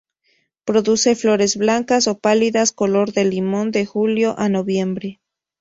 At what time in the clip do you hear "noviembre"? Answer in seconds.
4.49-5.19